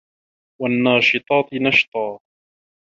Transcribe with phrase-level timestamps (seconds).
[0.61, 2.19] وَالنّاشِطاتِ نَشطًا